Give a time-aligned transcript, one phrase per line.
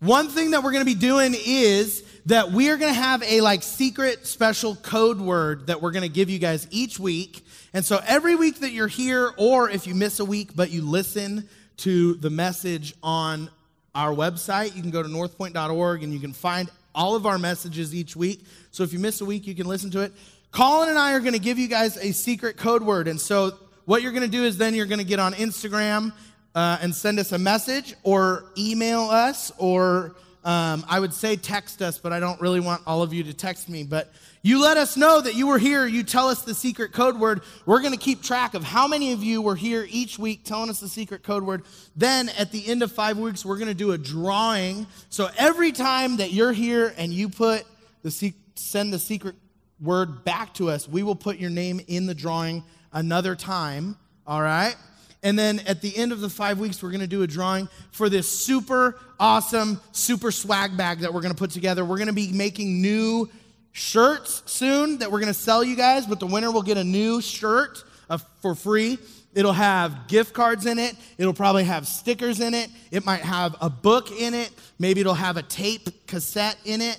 [0.00, 3.20] One thing that we're going to be doing is that we are going to have
[3.24, 7.44] a like secret special code word that we're going to give you guys each week.
[7.74, 10.82] And so every week that you're here, or if you miss a week but you
[10.82, 11.48] listen
[11.78, 13.50] to the message on
[13.92, 17.92] our website, you can go to northpoint.org and you can find all of our messages
[17.92, 18.44] each week.
[18.70, 20.12] So if you miss a week, you can listen to it.
[20.52, 23.08] Colin and I are going to give you guys a secret code word.
[23.08, 26.12] And so what you're going to do is then you're going to get on Instagram
[26.58, 31.80] uh, and send us a message or email us or um, I would say text
[31.82, 33.84] us, but I don't really want all of you to text me.
[33.84, 35.86] But you let us know that you were here.
[35.86, 37.42] You tell us the secret code word.
[37.64, 40.68] We're going to keep track of how many of you were here each week telling
[40.68, 41.62] us the secret code word.
[41.94, 44.88] Then at the end of five weeks, we're going to do a drawing.
[45.10, 47.64] So every time that you're here and you put
[48.02, 49.36] the send the secret
[49.80, 53.96] word back to us, we will put your name in the drawing another time.
[54.26, 54.74] All right?
[55.22, 57.68] And then at the end of the five weeks, we're going to do a drawing
[57.90, 61.84] for this super awesome, super swag bag that we're going to put together.
[61.84, 63.28] We're going to be making new
[63.72, 66.84] shirts soon that we're going to sell you guys, but the winner will get a
[66.84, 68.98] new shirt uh, for free.
[69.34, 70.96] It'll have gift cards in it.
[71.16, 72.70] It'll probably have stickers in it.
[72.90, 74.50] It might have a book in it.
[74.78, 76.98] Maybe it'll have a tape cassette in it.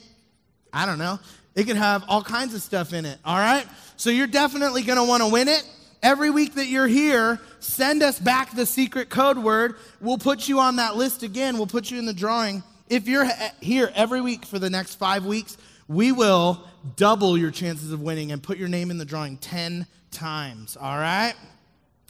[0.71, 1.19] I don't know.
[1.55, 3.65] It could have all kinds of stuff in it, all right?
[3.97, 5.67] So you're definitely going to want to win it.
[6.01, 9.75] Every week that you're here, send us back the secret code word.
[9.99, 11.57] We'll put you on that list again.
[11.57, 12.63] We'll put you in the drawing.
[12.89, 13.27] If you're
[13.59, 15.57] here every week for the next five weeks,
[15.89, 16.63] we will
[16.95, 20.77] double your chances of winning and put your name in the drawing 10 times.
[20.77, 21.33] All right?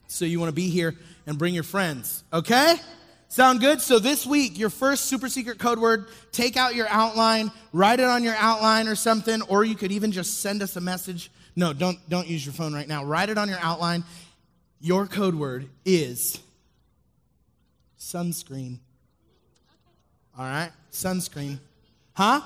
[0.08, 2.24] So you want to be here and bring your friends.
[2.32, 2.76] Okay?
[3.30, 3.80] Sound good?
[3.80, 8.08] So this week, your first super secret code word, take out your outline, write it
[8.08, 11.74] on your outline or something, or you could even just send us a message no,
[11.74, 13.04] don't, don't use your phone right now.
[13.04, 14.06] Write it on your outline.
[14.80, 16.40] Your code word is
[18.00, 18.80] sunscreen.
[20.38, 20.72] All right?
[20.92, 21.60] Sunscreen.
[22.14, 22.40] Huh?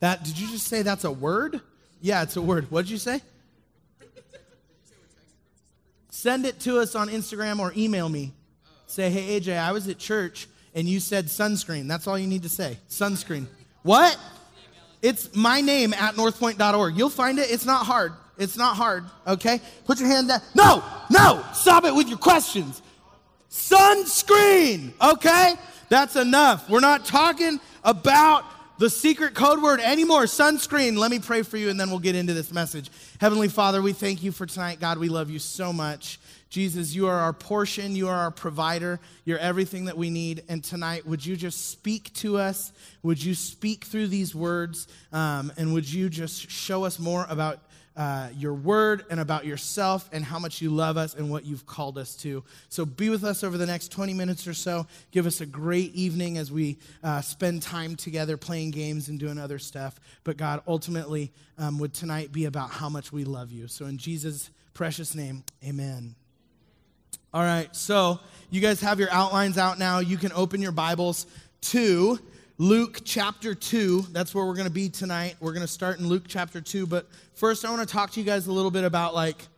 [0.00, 1.62] That did you just say that's a word?
[2.02, 2.70] Yeah, it's a word.
[2.70, 3.22] What did you say?
[6.10, 8.32] Send it to us on Instagram or email me.
[8.94, 11.88] Say, hey AJ, I was at church and you said sunscreen.
[11.88, 12.78] That's all you need to say.
[12.88, 13.46] Sunscreen.
[13.82, 14.16] What?
[15.02, 16.96] It's my name at northpoint.org.
[16.96, 17.50] You'll find it.
[17.50, 18.12] It's not hard.
[18.38, 19.60] It's not hard, okay?
[19.84, 20.42] Put your hand down.
[20.54, 22.82] No, no, stop it with your questions.
[23.50, 25.54] Sunscreen, okay?
[25.88, 26.70] That's enough.
[26.70, 28.44] We're not talking about
[28.78, 30.24] the secret code word anymore.
[30.24, 30.96] Sunscreen.
[30.96, 32.90] Let me pray for you and then we'll get into this message.
[33.20, 34.78] Heavenly Father, we thank you for tonight.
[34.78, 36.20] God, we love you so much.
[36.54, 40.44] Jesus, you are our portion, you are our provider, you're everything that we need.
[40.48, 42.72] And tonight, would you just speak to us?
[43.02, 44.86] Would you speak through these words?
[45.12, 47.58] Um, and would you just show us more about
[47.96, 51.66] uh, your word and about yourself and how much you love us and what you've
[51.66, 52.44] called us to.
[52.68, 54.86] So be with us over the next 20 minutes or so.
[55.10, 59.38] Give us a great evening as we uh, spend time together playing games and doing
[59.38, 59.98] other stuff.
[60.22, 63.66] But God, ultimately, um, would tonight be about how much we love you.
[63.66, 66.14] So in Jesus' precious name, amen.
[67.34, 69.98] All right, so you guys have your outlines out now.
[69.98, 71.26] You can open your Bibles
[71.62, 72.20] to
[72.58, 74.06] Luke chapter 2.
[74.12, 75.34] That's where we're going to be tonight.
[75.40, 76.86] We're going to start in Luke chapter 2.
[76.86, 79.48] But first, I want to talk to you guys a little bit about like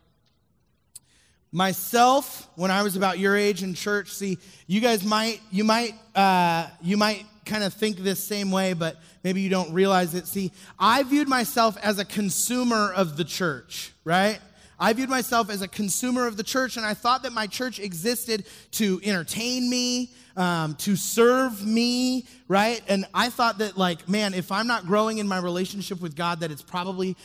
[1.51, 4.11] myself when I was about your age in church.
[4.11, 8.73] See, you guys might, you might, uh, you might kind of think this same way,
[8.73, 10.25] but maybe you don't realize it.
[10.25, 14.39] See, I viewed myself as a consumer of the church, right?
[14.79, 17.79] I viewed myself as a consumer of the church, and I thought that my church
[17.79, 22.81] existed to entertain me, um, to serve me, right?
[22.87, 26.41] And I thought that, like, man, if I'm not growing in my relationship with God,
[26.41, 27.17] that it's probably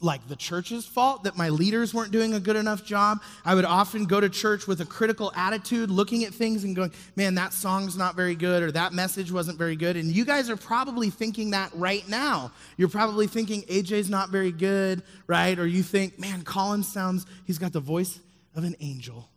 [0.00, 3.18] like the church's fault that my leaders weren't doing a good enough job.
[3.44, 6.92] I would often go to church with a critical attitude, looking at things and going,
[7.16, 9.96] man, that song's not very good, or that message wasn't very good.
[9.96, 12.52] And you guys are probably thinking that right now.
[12.76, 15.58] You're probably thinking AJ's not very good, right?
[15.58, 18.20] Or you think, man, Colin sounds, he's got the voice
[18.54, 19.28] of an angel.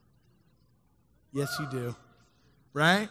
[1.32, 1.96] Yes, you do,
[2.74, 3.10] right?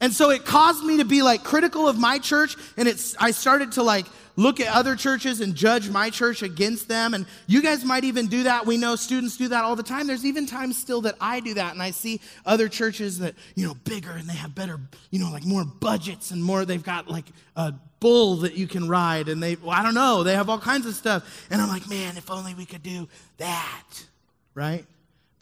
[0.00, 3.32] And so it caused me to be like critical of my church and it's I
[3.32, 7.60] started to like look at other churches and judge my church against them and you
[7.60, 8.64] guys might even do that.
[8.64, 10.06] We know students do that all the time.
[10.06, 13.66] There's even times still that I do that and I see other churches that, you
[13.66, 14.80] know, bigger and they have better,
[15.10, 17.26] you know, like more budgets and more they've got like
[17.56, 20.58] a bull that you can ride and they well, I don't know, they have all
[20.58, 21.46] kinds of stuff.
[21.50, 24.06] And I'm like, "Man, if only we could do that."
[24.54, 24.86] Right?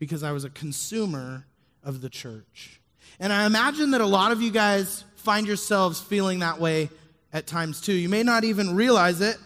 [0.01, 1.47] Because I was a consumer
[1.85, 2.81] of the church.
[3.21, 6.91] And I imagine that a lot of you guys find yourselves feeling that way
[7.33, 7.93] at times too.
[7.93, 9.37] You may not even realize it,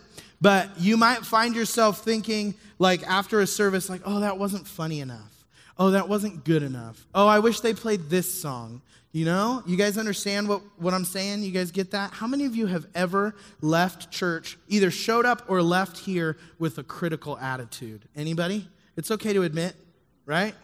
[0.40, 5.00] but you might find yourself thinking, like after a service, like, oh, that wasn't funny
[5.00, 5.44] enough.
[5.78, 7.06] Oh, that wasn't good enough.
[7.14, 8.82] Oh, I wish they played this song.
[9.12, 11.42] You know, you guys understand what, what I'm saying?
[11.42, 12.12] You guys get that?
[12.12, 16.78] How many of you have ever left church, either showed up or left here with
[16.78, 18.08] a critical attitude?
[18.16, 18.68] Anybody?
[18.96, 19.74] It's okay to admit,
[20.24, 20.54] right?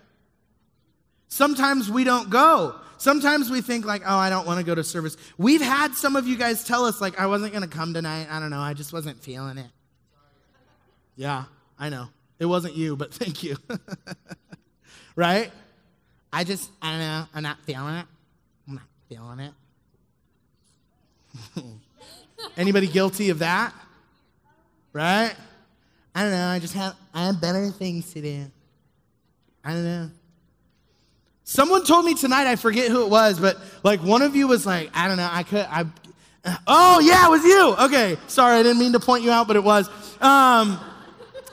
[1.28, 2.74] Sometimes we don't go.
[2.98, 5.16] Sometimes we think like, oh, I don't want to go to service.
[5.36, 8.26] We've had some of you guys tell us like, I wasn't going to come tonight.
[8.28, 8.60] I don't know.
[8.60, 9.70] I just wasn't feeling it.
[11.14, 11.44] Yeah,
[11.78, 12.08] I know.
[12.38, 13.56] It wasn't you, but thank you.
[15.16, 15.50] right?
[16.32, 17.24] I just, I don't know.
[17.34, 18.06] I'm not feeling it.
[18.66, 19.52] I'm not feeling it.
[22.56, 23.72] Anybody guilty of that?
[24.92, 25.34] Right?
[26.14, 26.48] I don't know.
[26.48, 28.46] I just have I have better things to do.
[29.64, 30.10] I don't know.
[31.50, 34.66] Someone told me tonight, I forget who it was, but like one of you was
[34.66, 35.86] like, I don't know, I could I
[36.66, 37.74] Oh yeah, it was you.
[37.86, 38.18] Okay.
[38.26, 39.88] Sorry, I didn't mean to point you out, but it was.
[40.20, 40.78] Um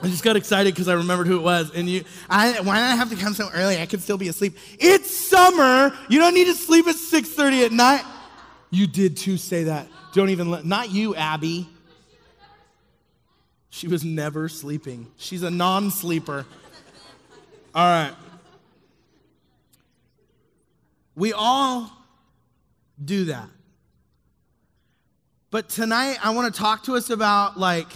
[0.02, 1.74] I just got excited because I remembered who it was.
[1.74, 3.80] And you, I, why did I have to come so early?
[3.80, 4.58] I could still be asleep.
[4.78, 5.96] It's summer.
[6.10, 8.04] You don't need to sleep at 6:30 at night.
[8.70, 9.86] You did too say that.
[10.12, 11.70] Don't even let, not you, Abby.
[13.70, 15.06] She was never sleeping.
[15.16, 16.44] She's a non-sleeper.
[17.74, 18.12] All right.
[21.16, 21.90] We all
[23.02, 23.48] do that.
[25.50, 27.88] But tonight I want to talk to us about like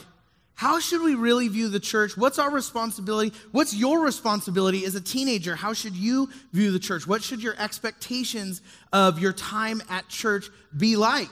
[0.55, 2.19] how should we really view the church?
[2.19, 3.35] What's our responsibility?
[3.51, 5.57] What's your responsibility as a teenager?
[5.57, 7.07] How should you view the church?
[7.07, 8.61] What should your expectations
[8.93, 11.31] of your time at church be like?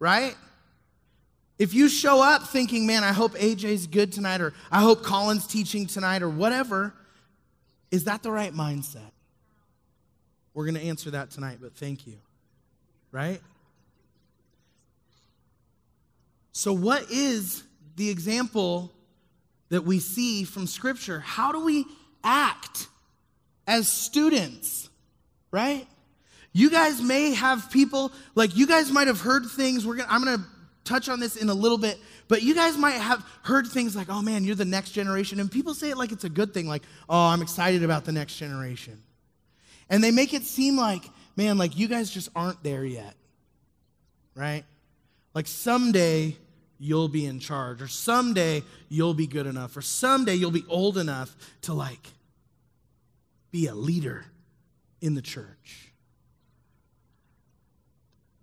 [0.00, 0.34] Right?
[1.60, 5.46] If you show up thinking, man, I hope AJ's good tonight, or I hope Colin's
[5.46, 6.92] teaching tonight, or whatever,
[7.92, 9.12] is that the right mindset?
[10.60, 12.14] We're going to answer that tonight, but thank you.
[13.12, 13.40] Right?
[16.52, 17.64] So, what is
[17.96, 18.92] the example
[19.70, 21.20] that we see from Scripture.
[21.20, 21.86] How do we
[22.22, 22.88] act
[23.66, 24.90] as students,
[25.50, 25.86] right?
[26.52, 29.86] You guys may have people, like you guys might have heard things.
[29.86, 30.44] We're gonna, I'm going to
[30.84, 34.08] touch on this in a little bit, but you guys might have heard things like,
[34.10, 35.38] oh man, you're the next generation.
[35.38, 38.12] And people say it like it's a good thing, like, oh, I'm excited about the
[38.12, 39.00] next generation.
[39.90, 41.02] And they make it seem like,
[41.36, 43.14] man, like you guys just aren't there yet,
[44.34, 44.64] right?
[45.34, 46.36] Like someday
[46.78, 50.96] you'll be in charge, or someday you'll be good enough, or someday you'll be old
[50.96, 52.08] enough to like
[53.50, 54.24] be a leader
[55.00, 55.92] in the church.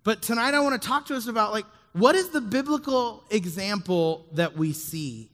[0.04, 4.28] But tonight I want to talk to us about like what is the biblical example
[4.34, 5.32] that we see?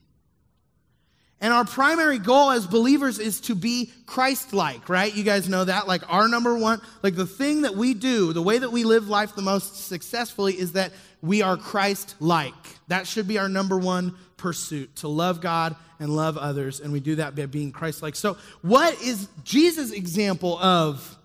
[1.44, 5.14] And our primary goal as believers is to be Christ like, right?
[5.14, 5.90] You guys know that.
[5.90, 9.10] Like, our number one, like the thing that we do, the way that we live
[9.10, 12.54] life the most successfully is that we are Christ like.
[12.88, 16.80] That should be our number one pursuit to love God and love others.
[16.80, 18.16] And we do that by being Christ like.
[18.16, 21.18] So, what is Jesus' example of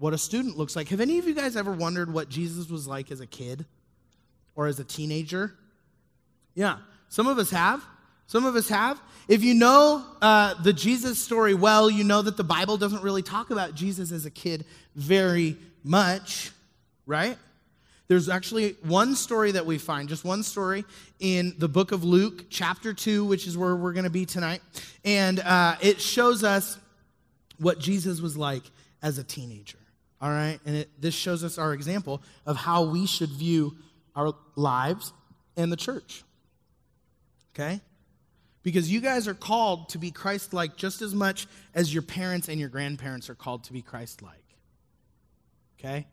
[0.00, 0.88] what a student looks like?
[0.88, 3.66] Have any of you guys ever wondered what Jesus was like as a kid
[4.56, 5.54] or as a teenager?
[6.56, 6.78] Yeah,
[7.08, 7.86] some of us have.
[8.32, 8.98] Some of us have.
[9.28, 13.20] If you know uh, the Jesus story well, you know that the Bible doesn't really
[13.20, 14.64] talk about Jesus as a kid
[14.94, 16.50] very much,
[17.04, 17.36] right?
[18.08, 20.86] There's actually one story that we find, just one story
[21.20, 24.62] in the book of Luke, chapter 2, which is where we're going to be tonight.
[25.04, 26.78] And uh, it shows us
[27.58, 28.62] what Jesus was like
[29.02, 29.76] as a teenager.
[30.22, 30.58] All right?
[30.64, 33.76] And it, this shows us our example of how we should view
[34.16, 35.12] our lives
[35.54, 36.24] and the church.
[37.54, 37.82] Okay?
[38.62, 42.48] Because you guys are called to be Christ like just as much as your parents
[42.48, 44.44] and your grandparents are called to be Christ like.
[45.78, 46.06] Okay?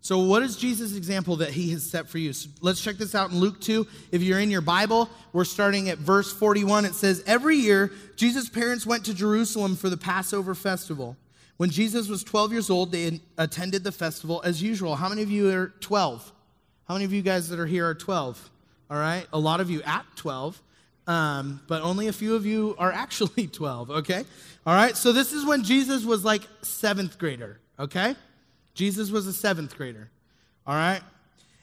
[0.00, 2.32] So, what is Jesus' example that he has set for you?
[2.32, 3.86] So let's check this out in Luke 2.
[4.12, 6.84] If you're in your Bible, we're starting at verse 41.
[6.84, 11.16] It says, Every year, Jesus' parents went to Jerusalem for the Passover festival.
[11.56, 14.94] When Jesus was 12 years old, they attended the festival as usual.
[14.94, 16.32] How many of you are 12?
[16.86, 18.50] How many of you guys that are here are 12?
[18.90, 20.62] All right, a lot of you at 12,
[21.08, 24.24] um, but only a few of you are actually 12, okay?
[24.66, 28.14] All right, so this is when Jesus was like seventh grader, okay?
[28.74, 30.10] Jesus was a seventh grader.
[30.66, 31.00] All right?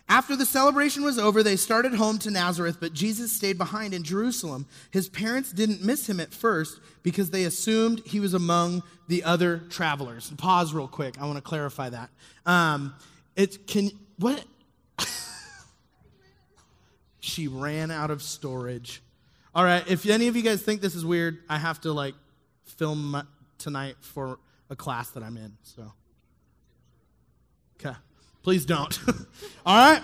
[0.10, 4.04] After the celebration was over, they started home to Nazareth, but Jesus stayed behind in
[4.04, 4.68] Jerusalem.
[4.92, 9.60] His parents didn't miss him at first because they assumed he was among the other
[9.70, 10.32] travelers.
[10.38, 11.20] Pause real quick.
[11.20, 12.10] I want to clarify that.
[12.46, 12.94] Um,
[13.36, 14.44] it can what?
[17.20, 19.02] she ran out of storage.
[19.56, 19.88] All right.
[19.88, 22.14] If any of you guys think this is weird, I have to like
[22.66, 23.26] film
[23.58, 24.38] tonight for
[24.70, 25.54] a class that I'm in.
[25.64, 25.94] So.
[27.80, 27.96] Okay.
[28.44, 29.00] Please don't.
[29.66, 30.04] All right.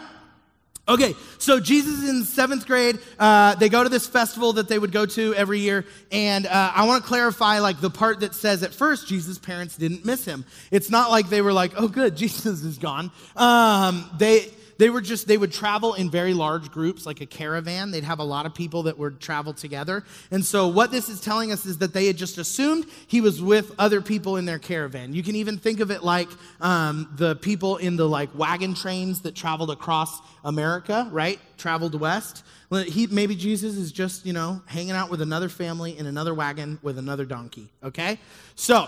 [0.88, 2.98] Okay, so Jesus is in seventh grade.
[3.20, 6.72] Uh, they go to this festival that they would go to every year, and uh,
[6.76, 10.26] I want to clarify, like the part that says at first Jesus' parents didn't miss
[10.26, 10.44] him.
[10.72, 14.50] It's not like they were like, "Oh, good, Jesus is gone." Um, they
[14.82, 17.92] they were just, they would travel in very large groups, like a caravan.
[17.92, 20.04] They'd have a lot of people that would travel together.
[20.32, 23.44] And so, what this is telling us is that they had just assumed he was
[23.44, 25.14] with other people in their caravan.
[25.14, 26.30] You can even think of it like
[26.62, 31.40] um, the people in the like wagon trains that traveled across America, right?
[31.60, 32.44] Traveled west.
[32.72, 36.80] He, maybe Jesus is just, you know, hanging out with another family in another wagon
[36.82, 38.18] with another donkey, okay?
[38.56, 38.88] So,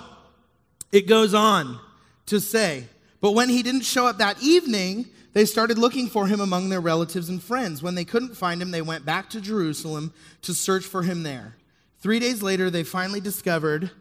[0.92, 1.80] it goes on
[2.26, 2.86] to say,
[3.22, 6.80] but when he didn't show up that evening, they started looking for him among their
[6.80, 7.82] relatives and friends.
[7.84, 10.14] When they couldn't find him, they went back to Jerusalem
[10.44, 11.56] to search for him there.
[12.00, 13.92] Three days later, they finally discovered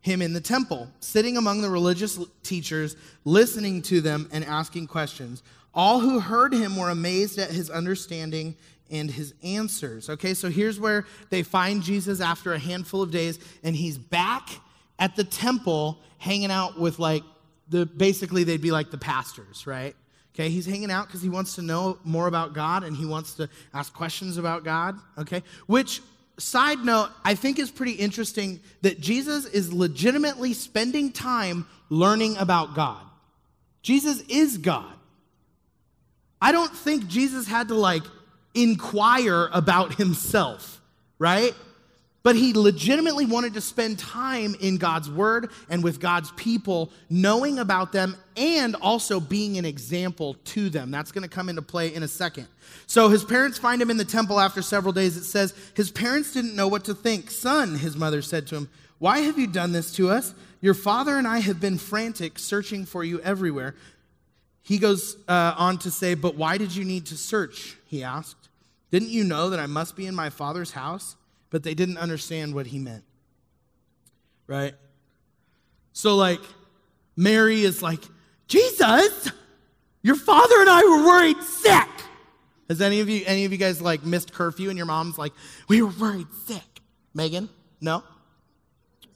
[0.00, 5.42] him in the temple, sitting among the religious teachers, listening to them and asking questions.
[5.74, 8.56] All who heard him were amazed at his understanding
[8.90, 10.08] and his answers.
[10.08, 14.48] Okay, so here's where they find Jesus after a handful of days, and he's back
[14.98, 17.22] at the temple hanging out with like
[17.68, 19.94] the basically they'd be like the pastors, right?
[20.34, 23.34] Okay, he's hanging out because he wants to know more about God and he wants
[23.34, 24.96] to ask questions about God.
[25.18, 26.00] Okay, which,
[26.38, 32.74] side note, I think is pretty interesting that Jesus is legitimately spending time learning about
[32.74, 33.04] God.
[33.82, 34.94] Jesus is God.
[36.40, 38.04] I don't think Jesus had to like
[38.54, 40.80] inquire about himself,
[41.18, 41.54] right?
[42.22, 47.58] But he legitimately wanted to spend time in God's word and with God's people, knowing
[47.58, 50.90] about them and also being an example to them.
[50.90, 52.46] That's going to come into play in a second.
[52.86, 55.16] So his parents find him in the temple after several days.
[55.16, 57.30] It says, His parents didn't know what to think.
[57.30, 60.34] Son, his mother said to him, Why have you done this to us?
[60.60, 63.74] Your father and I have been frantic, searching for you everywhere.
[64.62, 67.78] He goes uh, on to say, But why did you need to search?
[67.86, 68.50] He asked.
[68.90, 71.16] Didn't you know that I must be in my father's house?
[71.50, 73.04] But they didn't understand what he meant.
[74.46, 74.74] Right?
[75.92, 76.40] So, like,
[77.16, 78.02] Mary is like,
[78.48, 79.30] Jesus,
[80.02, 81.88] your father and I were worried sick.
[82.68, 85.32] Has any of you, any of you guys like missed curfew and your mom's like,
[85.68, 86.80] we were worried sick?
[87.14, 87.48] Megan?
[87.80, 88.04] No?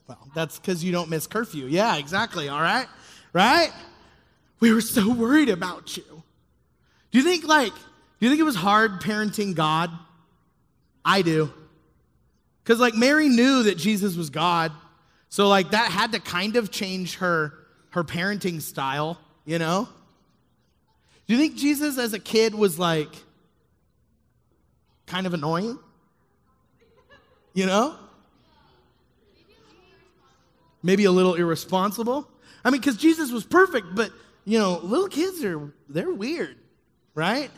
[0.07, 1.65] Well, that's because you don't miss curfew.
[1.65, 2.49] Yeah, exactly.
[2.49, 2.87] All right?
[3.33, 3.71] Right?
[4.59, 6.03] We were so worried about you.
[7.11, 9.89] Do you think like, do you think it was hard parenting God?
[11.03, 11.51] I do.
[12.65, 14.71] Because, like, Mary knew that Jesus was God.
[15.29, 17.53] So, like, that had to kind of change her,
[17.91, 19.87] her parenting style, you know?
[21.27, 23.09] Do you think Jesus as a kid was, like,
[25.05, 25.77] kind of annoying?
[27.53, 27.97] You know?
[30.81, 32.27] Maybe a little irresponsible?
[32.63, 34.09] I mean, because Jesus was perfect, but,
[34.43, 36.57] you know, little kids are, they're weird,
[37.13, 37.51] right?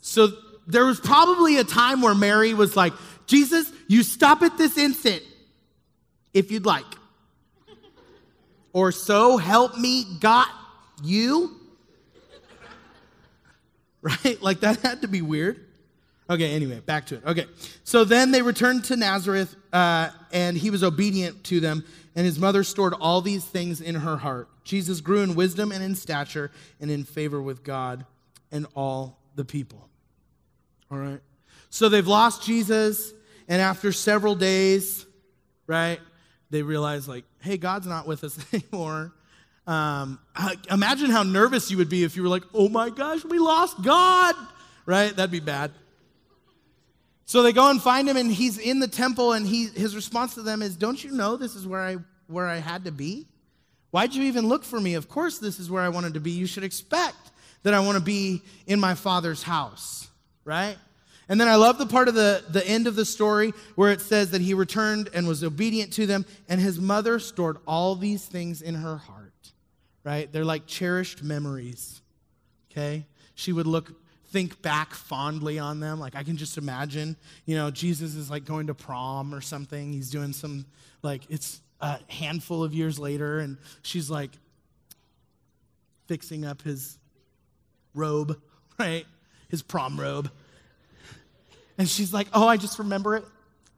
[0.00, 0.28] So,
[0.66, 2.94] there was probably a time where Mary was like,
[3.26, 5.22] Jesus, you stop at this instant
[6.32, 6.84] if you'd like.
[8.72, 10.48] Or so help me, got
[11.02, 11.52] you.
[14.02, 14.40] Right?
[14.40, 15.66] Like that had to be weird.
[16.28, 17.24] Okay, anyway, back to it.
[17.26, 17.46] Okay.
[17.82, 22.38] So then they returned to Nazareth, uh, and he was obedient to them, and his
[22.38, 24.48] mother stored all these things in her heart.
[24.64, 28.04] Jesus grew in wisdom and in stature and in favor with God
[28.50, 29.88] and all the people.
[30.90, 31.20] All right.
[31.76, 33.12] So they've lost Jesus.
[33.48, 35.04] And after several days,
[35.66, 36.00] right,
[36.48, 39.12] they realize, like, hey, God's not with us anymore.
[39.66, 40.18] Um,
[40.70, 43.82] imagine how nervous you would be if you were like, oh my gosh, we lost
[43.82, 44.34] God,
[44.86, 45.14] right?
[45.14, 45.70] That'd be bad.
[47.26, 50.34] So they go and find him, and he's in the temple, and he, his response
[50.36, 53.26] to them is, Don't you know this is where I, where I had to be?
[53.90, 54.94] Why'd you even look for me?
[54.94, 56.30] Of course, this is where I wanted to be.
[56.30, 57.32] You should expect
[57.64, 60.08] that I want to be in my father's house,
[60.42, 60.78] right?
[61.28, 64.00] And then I love the part of the, the end of the story where it
[64.00, 68.24] says that he returned and was obedient to them, and his mother stored all these
[68.24, 69.52] things in her heart,
[70.04, 70.32] right?
[70.32, 72.00] They're like cherished memories,
[72.70, 73.06] okay?
[73.34, 73.92] She would look,
[74.26, 75.98] think back fondly on them.
[75.98, 79.92] Like I can just imagine, you know, Jesus is like going to prom or something.
[79.92, 80.64] He's doing some,
[81.02, 84.30] like, it's a handful of years later, and she's like
[86.06, 86.98] fixing up his
[87.94, 88.40] robe,
[88.78, 89.06] right?
[89.48, 90.30] His prom robe.
[91.78, 93.24] And she's like, Oh, I just remember it.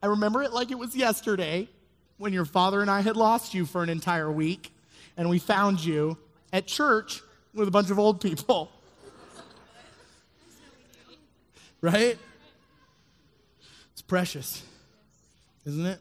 [0.02, 1.68] I remember it like it was yesterday
[2.16, 4.72] when your father and I had lost you for an entire week
[5.16, 6.16] and we found you
[6.52, 7.22] at church
[7.54, 8.70] with a bunch of old people.
[11.80, 12.16] right?
[13.92, 14.62] It's precious,
[15.66, 16.00] isn't it?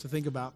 [0.00, 0.54] To think about.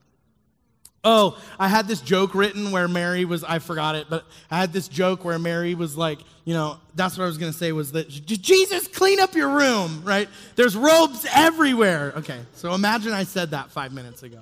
[1.04, 4.73] Oh, I had this joke written where Mary was, I forgot it, but I had
[4.73, 7.73] this joke where Mary was like, you know, that's what I was going to say
[7.73, 10.28] was that Jesus, clean up your room, right?
[10.54, 12.12] There's robes everywhere.
[12.18, 14.38] Okay, so imagine I said that five minutes ago.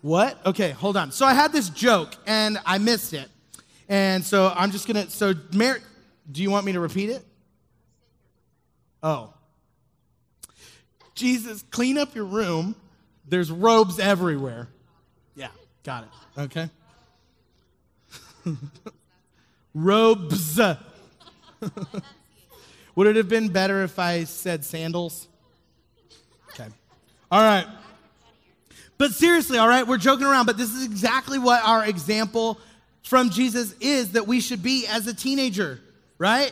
[0.00, 0.44] What?
[0.46, 1.12] Okay, hold on.
[1.12, 3.28] So I had this joke and I missed it.
[3.90, 5.80] And so I'm just going to, so Mary,
[6.30, 7.22] do you want me to repeat it?
[9.02, 9.34] Oh.
[11.14, 12.74] Jesus, clean up your room
[13.28, 14.68] there's robes everywhere.
[15.34, 15.48] Yeah,
[15.82, 16.40] got it.
[16.40, 16.70] Okay.
[19.74, 20.60] robes.
[22.94, 25.28] Would it have been better if I said sandals?
[26.50, 26.68] Okay.
[27.30, 27.66] All right.
[28.98, 32.58] But seriously, all right, we're joking around, but this is exactly what our example
[33.02, 35.80] from Jesus is that we should be as a teenager,
[36.18, 36.50] right?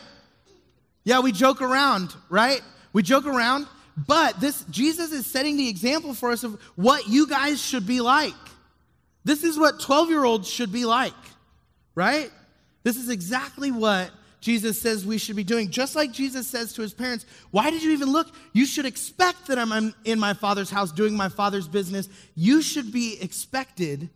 [1.03, 2.61] Yeah, we joke around, right?
[2.93, 3.67] We joke around,
[3.97, 8.01] but this Jesus is setting the example for us of what you guys should be
[8.01, 8.33] like.
[9.23, 11.13] This is what 12-year-olds should be like,
[11.95, 12.29] right?
[12.83, 15.71] This is exactly what Jesus says we should be doing.
[15.71, 18.27] Just like Jesus says to his parents, Why did you even look?
[18.53, 22.07] You should expect that I'm in my father's house doing my father's business.
[22.35, 24.09] You should be expected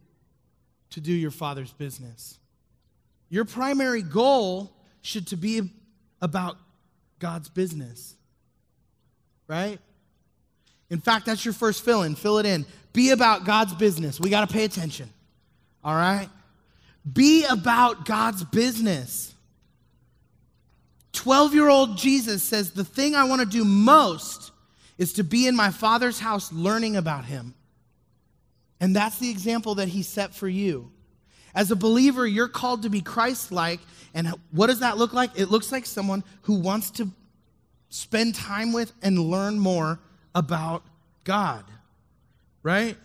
[0.92, 2.38] to do your father's business.
[3.30, 4.72] Your primary goal
[5.02, 5.72] should to be
[6.22, 6.58] about
[7.20, 8.16] God's business
[9.50, 9.80] right?
[10.90, 12.16] In fact, that's your first fill in.
[12.16, 12.66] Fill it in.
[12.94, 14.20] Be about God's business.
[14.20, 15.10] We got to pay attention.
[15.84, 16.30] All right?
[17.12, 19.34] Be about God's business.
[21.14, 24.52] 12 year old Jesus says, The thing I want to do most
[24.98, 27.56] is to be in my Father's house learning about Him.
[28.80, 30.92] And that's the example that He set for you.
[31.56, 33.80] As a believer, you're called to be Christ like.
[34.14, 35.32] And what does that look like?
[35.36, 37.10] It looks like someone who wants to
[37.90, 40.00] spend time with and learn more
[40.34, 40.84] about
[41.24, 41.66] God,
[42.64, 42.96] right?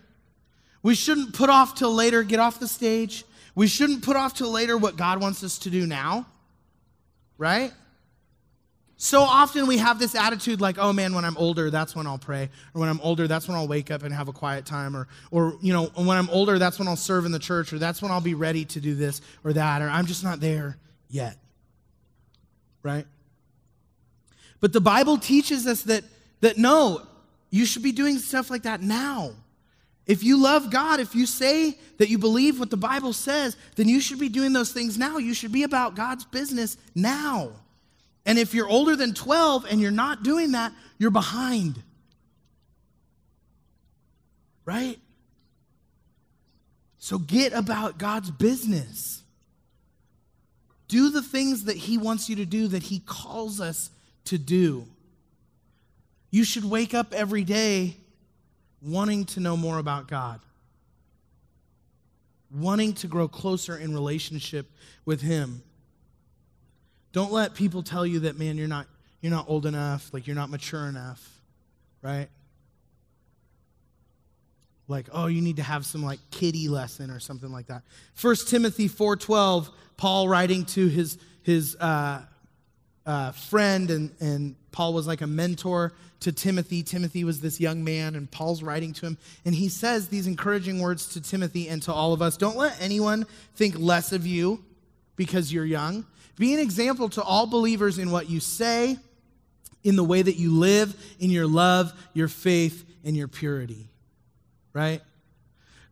[0.82, 3.24] We shouldn't put off till later, get off the stage.
[3.54, 6.26] We shouldn't put off till later what God wants us to do now,
[7.38, 7.72] right?
[8.96, 12.18] So often we have this attitude like, oh man, when I'm older, that's when I'll
[12.18, 12.48] pray.
[12.74, 14.96] Or when I'm older, that's when I'll wake up and have a quiet time.
[14.96, 17.72] Or, or you know, when I'm older, that's when I'll serve in the church.
[17.72, 19.82] Or that's when I'll be ready to do this or that.
[19.82, 21.36] Or I'm just not there yet.
[22.82, 23.06] Right?
[24.64, 26.04] But the Bible teaches us that,
[26.40, 27.02] that no,
[27.50, 29.32] you should be doing stuff like that now.
[30.06, 33.90] If you love God, if you say that you believe what the Bible says, then
[33.90, 35.18] you should be doing those things now.
[35.18, 37.52] You should be about God's business now.
[38.24, 41.82] And if you're older than 12 and you're not doing that, you're behind.
[44.64, 44.98] Right?
[46.96, 49.22] So get about God's business.
[50.88, 53.90] Do the things that He wants you to do, that He calls us
[54.26, 54.86] to do.
[56.30, 57.96] You should wake up every day
[58.82, 60.40] wanting to know more about God,
[62.52, 64.70] wanting to grow closer in relationship
[65.04, 65.62] with Him.
[67.12, 68.86] Don't let people tell you that, man, you're not,
[69.20, 71.40] you're not old enough, like you're not mature enough,
[72.02, 72.28] right?
[74.86, 77.82] Like, oh, you need to have some like kiddie lesson or something like that.
[78.14, 82.22] First Timothy 4.12, Paul writing to his, his uh,
[83.06, 86.82] uh, friend, and, and Paul was like a mentor to Timothy.
[86.82, 89.18] Timothy was this young man, and Paul's writing to him.
[89.44, 92.80] And he says these encouraging words to Timothy and to all of us Don't let
[92.80, 94.64] anyone think less of you
[95.16, 96.06] because you're young.
[96.36, 98.98] Be an example to all believers in what you say,
[99.84, 103.88] in the way that you live, in your love, your faith, and your purity.
[104.72, 105.02] Right?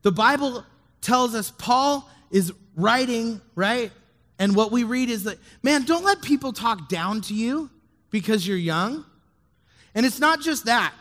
[0.02, 0.64] The Bible
[1.00, 3.92] tells us Paul is writing, right?
[4.42, 7.70] And what we read is that, man, don't let people talk down to you
[8.10, 9.04] because you're young.
[9.94, 10.92] And it's not just that.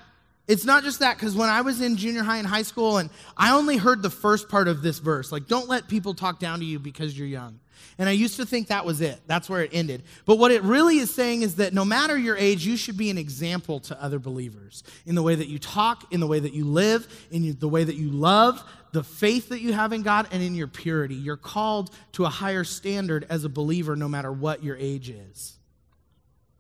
[0.52, 3.10] It's not just that, because when I was in junior high and high school, and
[3.38, 6.60] I only heard the first part of this verse, like, don't let people talk down
[6.60, 7.62] to you because you're young.
[7.98, 9.22] And I used to think that was it.
[9.28, 10.04] That's where it ended.
[10.26, 13.10] But what it really is saying is that no matter your age, you should be
[13.10, 16.52] an example to other believers in the way that you talk, in the way that
[16.52, 18.62] you live, in the way that you love,
[18.92, 21.16] the faith that you have in God and in your purity.
[21.16, 25.58] You're called to a higher standard as a believer no matter what your age is.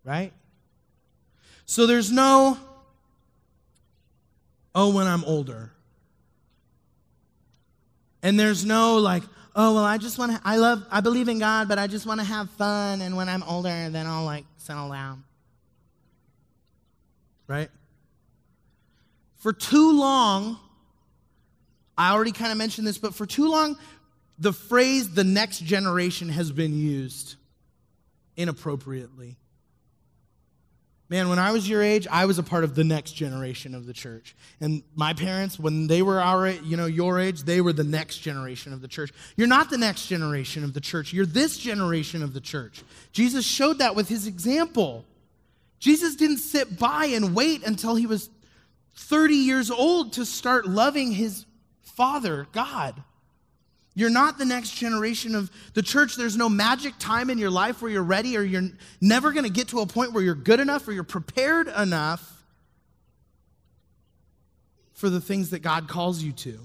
[0.06, 0.32] Right?
[1.66, 2.58] So there's no,
[4.74, 5.72] oh, when I'm older.
[8.24, 9.24] And there's no like,
[9.56, 12.06] oh, well, I just want to, I love, I believe in God, but I just
[12.06, 13.02] want to have fun.
[13.02, 15.24] And when I'm older, then I'll like settle down.
[17.48, 17.70] Right?
[19.38, 20.60] For too long,
[21.98, 23.78] I already kind of mentioned this, but for too long,
[24.40, 27.36] the phrase the next generation has been used
[28.38, 29.38] inappropriately.
[31.12, 33.86] Man, when I was your age, I was a part of the next generation of
[33.86, 34.34] the church.
[34.62, 38.19] And my parents, when they were our, you know, your age, they were the next
[38.19, 39.12] generation of the church.
[39.36, 41.12] You're not the next generation of the church.
[41.12, 42.82] You're this generation of the church.
[43.12, 45.04] Jesus showed that with his example.
[45.80, 48.30] Jesus didn't sit by and wait until he was
[48.95, 51.45] 30 years old to start loving his
[51.82, 53.04] Father, God.
[53.94, 56.16] You're not the next generation of the church.
[56.16, 58.70] There's no magic time in your life where you're ready or you're
[59.02, 62.46] never going to get to a point where you're good enough or you're prepared enough
[64.94, 66.60] for the things that God calls you to.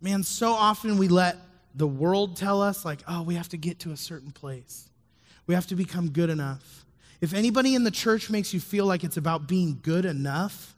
[0.00, 1.38] Man, so often we let
[1.74, 4.88] the world tell us, like, oh, we have to get to a certain place.
[5.46, 6.84] We have to become good enough.
[7.20, 10.74] If anybody in the church makes you feel like it's about being good enough,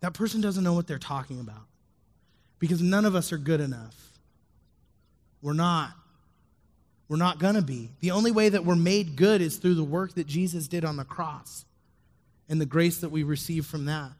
[0.00, 1.66] that person doesn't know what they're talking about
[2.58, 3.94] because none of us are good enough.
[5.42, 5.90] We're not.
[7.08, 7.90] We're not going to be.
[8.00, 10.96] The only way that we're made good is through the work that Jesus did on
[10.96, 11.64] the cross
[12.48, 14.10] and the grace that we receive from that.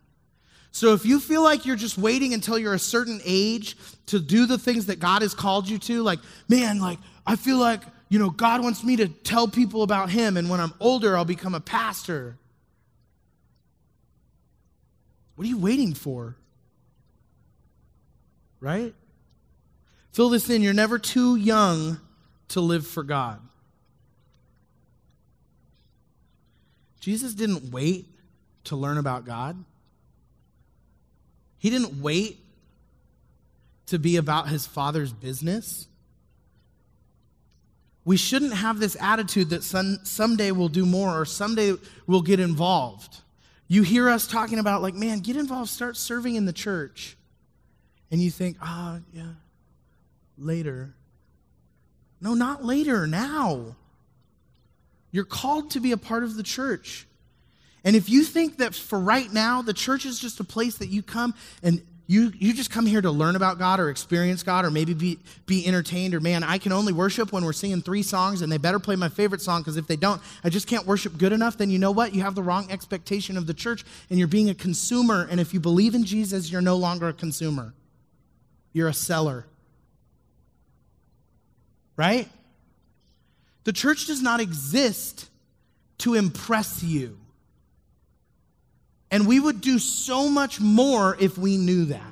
[0.70, 4.44] So if you feel like you're just waiting until you're a certain age to do
[4.44, 6.18] the things that God has called you to, like,
[6.48, 10.36] man, like, I feel like, you know, God wants me to tell people about Him,
[10.36, 12.36] and when I'm older, I'll become a pastor.
[15.36, 16.36] What are you waiting for?
[18.64, 18.94] Right?
[20.12, 20.62] Fill this in.
[20.62, 22.00] You're never too young
[22.48, 23.40] to live for God.
[26.98, 28.06] Jesus didn't wait
[28.64, 29.62] to learn about God.
[31.58, 32.38] He didn't wait
[33.86, 35.86] to be about his father's business.
[38.06, 41.74] We shouldn't have this attitude that some, someday we'll do more or someday
[42.06, 43.18] we'll get involved.
[43.68, 47.16] You hear us talking about, like, man, get involved, start serving in the church
[48.14, 49.32] and you think, ah, oh, yeah,
[50.38, 50.94] later.
[52.20, 53.74] No, not later, now.
[55.10, 57.08] You're called to be a part of the church.
[57.82, 60.90] And if you think that for right now, the church is just a place that
[60.90, 64.64] you come and you, you just come here to learn about God or experience God
[64.64, 68.04] or maybe be, be entertained or man, I can only worship when we're singing three
[68.04, 70.86] songs and they better play my favorite song because if they don't, I just can't
[70.86, 72.14] worship good enough, then you know what?
[72.14, 75.26] You have the wrong expectation of the church and you're being a consumer.
[75.28, 77.74] And if you believe in Jesus, you're no longer a consumer
[78.74, 79.46] you're a seller.
[81.96, 82.28] Right?
[83.62, 85.30] The church does not exist
[85.98, 87.18] to impress you.
[89.10, 92.02] And we would do so much more if we knew that.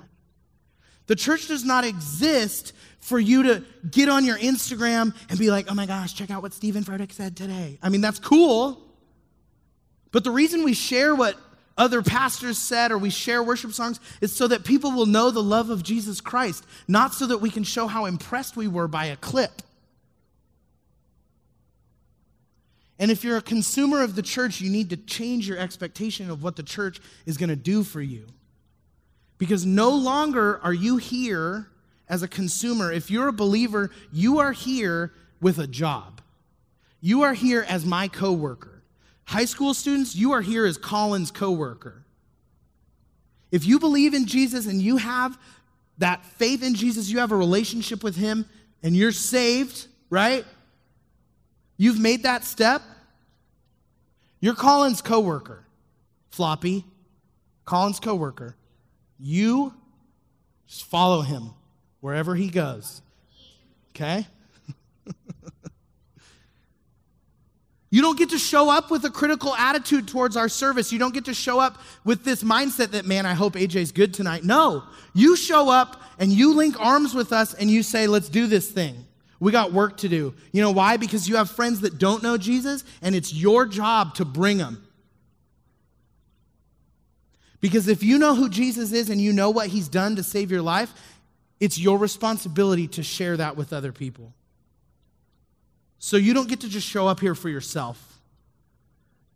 [1.09, 5.67] The church does not exist for you to get on your Instagram and be like,
[5.69, 7.79] oh my gosh, check out what Steven Furtick said today.
[7.83, 8.81] I mean, that's cool.
[10.13, 11.37] But the reason we share what
[11.77, 15.43] other pastors said or we share worship songs is so that people will know the
[15.43, 19.07] love of Jesus Christ, not so that we can show how impressed we were by
[19.07, 19.63] a clip.
[22.99, 26.43] And if you're a consumer of the church, you need to change your expectation of
[26.43, 28.27] what the church is going to do for you.
[29.39, 31.69] Because no longer are you here
[32.09, 32.93] as a consumer.
[32.93, 36.21] If you're a believer, you are here with a job.
[37.01, 38.72] You are here as my coworker.
[39.25, 42.05] High school students, you are here as Colin's coworker.
[43.51, 45.39] If you believe in Jesus and you have
[45.99, 48.47] that faith in Jesus, you have a relationship with him
[48.83, 50.45] and you're saved, right?
[51.77, 52.83] You've made that step.
[54.41, 55.65] You're Colin's coworker.
[56.31, 56.85] Floppy,
[57.65, 58.57] Colin's coworker.
[59.19, 59.75] You
[60.67, 61.51] just follow him
[62.01, 63.03] wherever he goes.
[63.91, 64.27] Okay?
[67.93, 70.93] You don't get to show up with a critical attitude towards our service.
[70.93, 71.77] You don't get to show up
[72.07, 74.45] with this mindset that, man, I hope AJ's good tonight.
[74.45, 78.47] No, you show up and you link arms with us and you say, let's do
[78.47, 79.05] this thing.
[79.41, 80.33] We got work to do.
[80.53, 80.97] You know why?
[80.97, 84.83] Because you have friends that don't know Jesus and it's your job to bring them.
[87.61, 90.51] Because if you know who Jesus is and you know what he's done to save
[90.51, 90.95] your life,
[91.61, 94.33] it's your responsibility to share that with other people.
[96.05, 98.19] So you don't get to just show up here for yourself.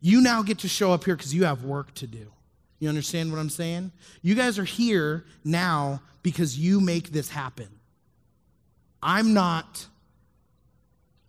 [0.00, 2.26] You now get to show up here because you have work to do.
[2.80, 3.92] You understand what I'm saying?
[4.20, 7.68] You guys are here now because you make this happen.
[9.00, 9.86] I'm not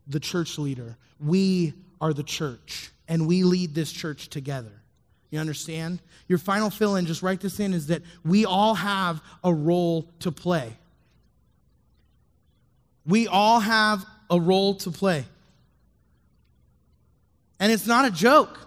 [0.08, 0.98] the church leader.
[1.20, 4.82] We are the church, and we lead this church together.
[5.30, 6.00] You understand?
[6.28, 10.10] Your final fill in, just write this in, is that we all have a role
[10.22, 10.74] to play.
[13.06, 15.26] We all have a role to play.
[17.60, 18.60] And it's not a joke.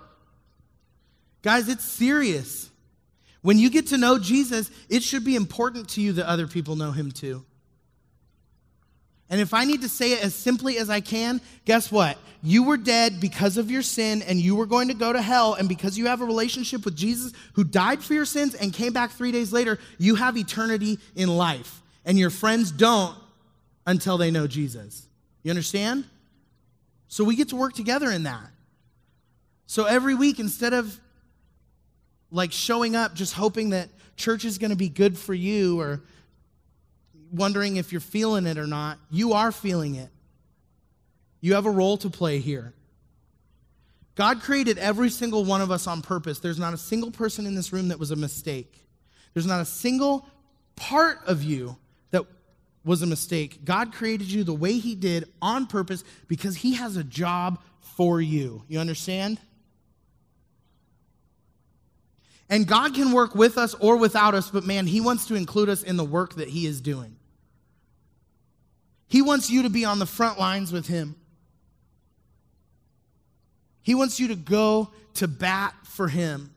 [1.43, 2.71] Guys, it's serious.
[3.43, 6.77] When you get to know Jesus, it should be important to you that other people
[6.77, 7.45] know him too.
[9.31, 12.19] And if I need to say it as simply as I can, guess what?
[12.43, 15.55] You were dead because of your sin and you were going to go to hell.
[15.55, 18.93] And because you have a relationship with Jesus who died for your sins and came
[18.93, 21.81] back three days later, you have eternity in life.
[22.05, 23.17] And your friends don't
[23.87, 25.07] until they know Jesus.
[25.43, 26.05] You understand?
[27.09, 28.51] So we get to work together in that.
[29.67, 30.99] So every week, instead of
[32.31, 36.03] like showing up just hoping that church is going to be good for you or
[37.33, 40.11] wondering if you're feeling it or not, you are feeling it.
[41.41, 42.75] You have a role to play here.
[44.15, 46.41] God created every single one of us on purpose.
[46.41, 48.87] There's not a single person in this room that was a mistake.
[49.33, 50.29] There's not a single
[50.77, 51.77] part of you
[52.85, 53.65] was a mistake.
[53.65, 58.21] God created you the way He did on purpose because He has a job for
[58.21, 58.63] you.
[58.69, 59.39] You understand?
[62.49, 65.69] And God can work with us or without us, but man, He wants to include
[65.69, 67.17] us in the work that He is doing.
[69.07, 71.17] He wants you to be on the front lines with Him.
[73.83, 76.55] He wants you to go to bat for Him,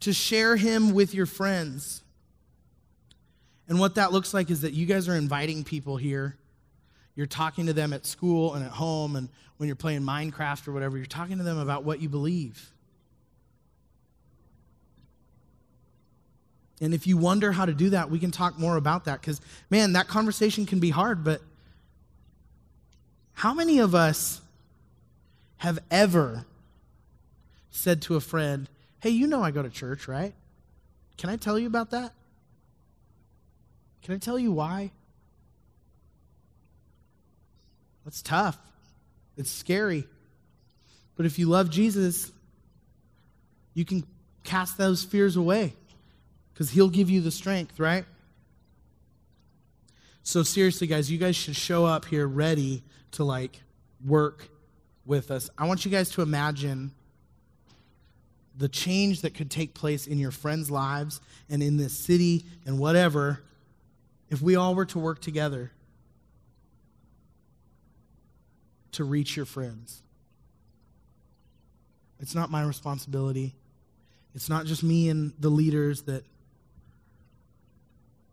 [0.00, 2.02] to share Him with your friends.
[3.70, 6.36] And what that looks like is that you guys are inviting people here.
[7.14, 10.72] You're talking to them at school and at home, and when you're playing Minecraft or
[10.72, 12.72] whatever, you're talking to them about what you believe.
[16.80, 19.40] And if you wonder how to do that, we can talk more about that because,
[19.70, 21.22] man, that conversation can be hard.
[21.22, 21.40] But
[23.34, 24.40] how many of us
[25.58, 26.44] have ever
[27.70, 30.34] said to a friend, Hey, you know I go to church, right?
[31.18, 32.12] Can I tell you about that?
[34.02, 34.90] Can I tell you why?
[38.04, 38.58] That's tough.
[39.36, 40.06] It's scary.
[41.16, 42.32] But if you love Jesus,
[43.74, 44.04] you can
[44.42, 45.74] cast those fears away
[46.52, 48.04] because he'll give you the strength, right?
[50.22, 52.82] So, seriously, guys, you guys should show up here ready
[53.12, 53.60] to like
[54.04, 54.48] work
[55.06, 55.50] with us.
[55.58, 56.92] I want you guys to imagine
[58.56, 62.78] the change that could take place in your friends' lives and in this city and
[62.78, 63.42] whatever
[64.30, 65.72] if we all were to work together
[68.92, 70.02] to reach your friends.
[72.20, 73.54] It's not my responsibility.
[74.34, 76.24] It's not just me and the leaders that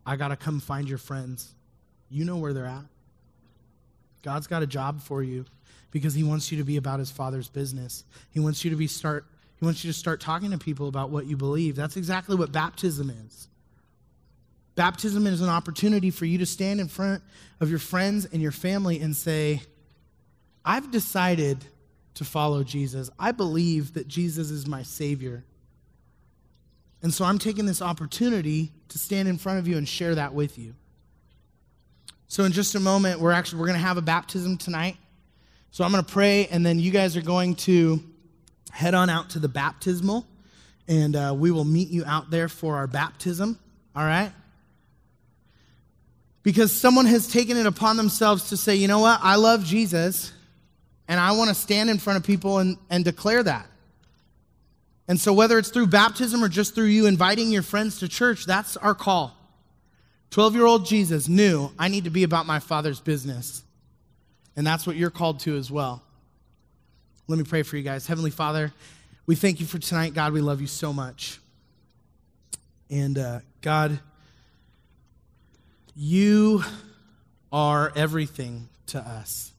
[0.06, 1.54] I got to come find your friends.
[2.10, 2.84] You know where they're at.
[4.22, 5.44] God's got a job for you
[5.90, 8.04] because he wants you to be about his father's business.
[8.30, 9.24] He wants you to be start
[9.58, 11.74] he wants you to start talking to people about what you believe.
[11.74, 13.48] That's exactly what baptism is.
[14.78, 17.20] Baptism is an opportunity for you to stand in front
[17.58, 19.60] of your friends and your family and say,
[20.64, 21.64] I've decided
[22.14, 23.10] to follow Jesus.
[23.18, 25.42] I believe that Jesus is my Savior.
[27.02, 30.32] And so I'm taking this opportunity to stand in front of you and share that
[30.32, 30.76] with you.
[32.28, 34.96] So in just a moment, we're actually we're going to have a baptism tonight.
[35.72, 38.00] So I'm going to pray, and then you guys are going to
[38.70, 40.24] head on out to the baptismal,
[40.86, 43.58] and uh, we will meet you out there for our baptism.
[43.96, 44.30] All right?
[46.48, 50.32] Because someone has taken it upon themselves to say, you know what, I love Jesus,
[51.06, 53.66] and I want to stand in front of people and, and declare that.
[55.08, 58.46] And so, whether it's through baptism or just through you inviting your friends to church,
[58.46, 59.36] that's our call.
[60.30, 63.62] 12 year old Jesus knew I need to be about my Father's business.
[64.56, 66.02] And that's what you're called to as well.
[67.26, 68.06] Let me pray for you guys.
[68.06, 68.72] Heavenly Father,
[69.26, 70.14] we thank you for tonight.
[70.14, 71.40] God, we love you so much.
[72.88, 74.00] And uh, God,
[76.00, 76.62] you
[77.50, 79.52] are everything to us.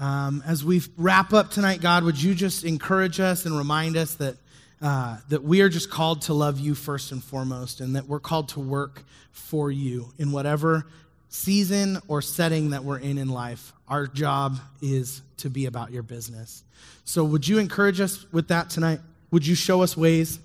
[0.00, 4.14] Um, as we wrap up tonight, God, would you just encourage us and remind us
[4.14, 4.36] that,
[4.80, 8.20] uh, that we are just called to love you first and foremost, and that we're
[8.20, 10.86] called to work for you in whatever
[11.28, 13.74] season or setting that we're in in life.
[13.86, 16.64] Our job is to be about your business.
[17.04, 19.00] So, would you encourage us with that tonight?
[19.30, 20.38] Would you show us ways?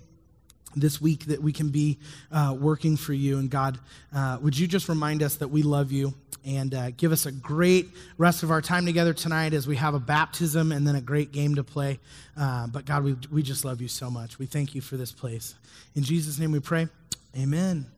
[0.76, 1.98] This week that we can be
[2.32, 3.38] uh, working for you.
[3.38, 3.80] And God,
[4.14, 6.14] uh, would you just remind us that we love you
[6.46, 9.94] and uh, give us a great rest of our time together tonight as we have
[9.94, 12.00] a baptism and then a great game to play.
[12.38, 14.40] Uh, but God, we, we just love you so much.
[14.40, 15.56] We thank you for this place.
[15.96, 16.88] In Jesus' name we pray.
[17.38, 17.90] Amen.